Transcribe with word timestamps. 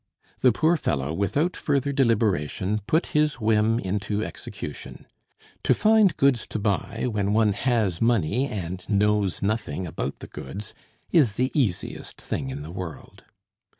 The 0.39 0.51
poor 0.51 0.77
fellow, 0.77 1.13
without 1.13 1.55
further 1.55 1.93
deliberation, 1.93 2.81
put 2.87 3.05
his 3.13 3.35
whim 3.39 3.77
into 3.77 4.23
execution. 4.25 5.05
To 5.63 5.75
find 5.75 6.17
goods 6.17 6.47
to 6.47 6.57
buy, 6.57 7.05
when 7.07 7.33
one 7.33 7.53
has 7.53 8.01
money 8.01 8.47
and 8.47 8.83
knows 8.89 9.43
nothing 9.43 9.85
about 9.85 10.17
the 10.17 10.27
goods, 10.27 10.73
is 11.11 11.33
the 11.33 11.51
easiest 11.53 12.19
thing 12.19 12.49
in 12.49 12.63
the 12.63 12.71
world. 12.71 13.25